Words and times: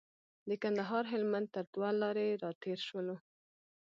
د 0.49 0.51
کندهار 0.63 1.03
هلمند 1.13 1.47
تر 1.55 1.65
دوه 1.73 1.89
لارې 2.01 2.39
راتېر 2.43 2.79
شولو. 2.87 3.15